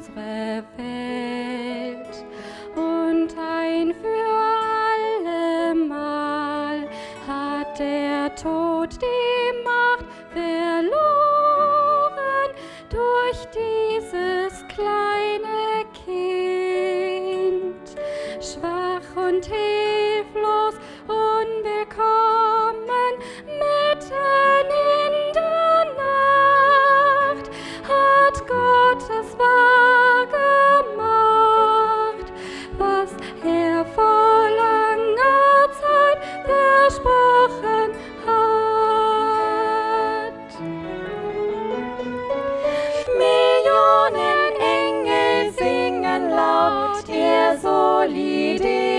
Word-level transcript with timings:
unsere 0.00 0.64
Welt. 0.76 1.09
leading. 48.08 48.89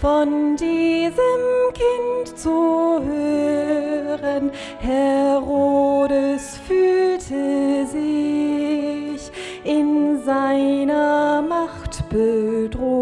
von 0.00 0.56
diesem 0.56 1.72
Kind 1.74 2.38
zu 2.38 3.00
hören. 3.02 4.52
Herodes 4.78 6.58
fühlte 6.66 7.86
sich 7.86 9.30
in 9.64 10.22
seiner 10.24 11.42
Macht 11.42 12.08
bedroht. 12.08 12.97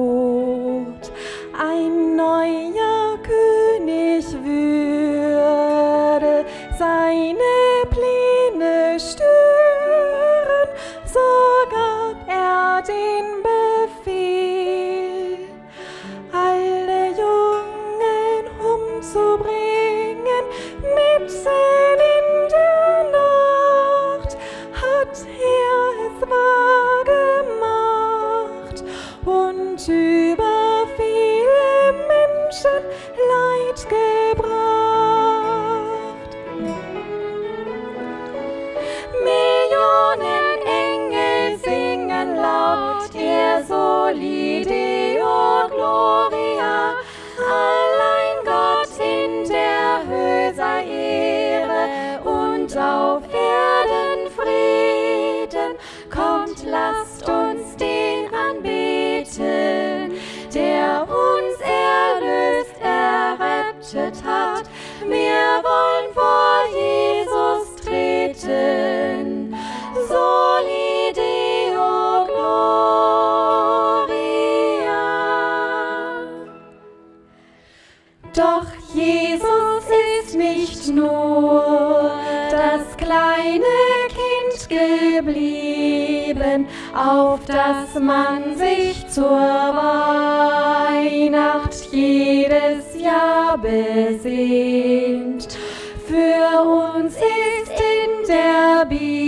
Doch 78.37 78.67
Jesus 78.93 79.85
ist 80.21 80.37
nicht 80.37 80.89
nur 80.89 82.11
das 82.51 82.95
kleine 82.99 83.65
Kind 84.11 84.69
geblieben, 84.69 86.67
auf 86.95 87.41
das 87.47 87.95
man 87.99 88.55
sich 88.59 89.09
zur 89.09 89.41
Weihnacht 89.73 90.93
jedes 91.91 93.01
Jahr 93.01 93.57
besehnt. 93.57 95.49
Für 96.07 96.61
uns 96.61 97.15
ist 97.15 97.73
in 97.73 98.27
der 98.29 98.85
Bibel 98.85 99.26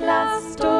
lasst 0.00 0.64
uns 0.64 0.73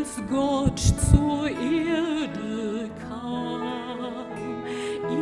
als 0.00 0.16
Gott 0.30 0.78
zur 1.10 1.46
Erde 1.48 2.88
kam. 3.06 3.62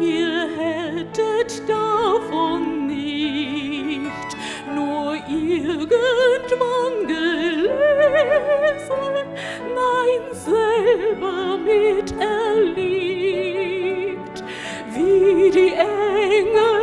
Ihr 0.00 0.48
hättet 0.56 1.68
davon 1.68 2.86
nicht 2.86 4.36
nur 4.72 5.14
irgendwann 5.28 7.06
gelesen, 7.08 7.74
nein, 9.74 10.22
selber 10.32 11.58
miterlebt, 11.58 12.36
wie 14.94 15.50
die 15.50 15.72
Engel 15.74 16.77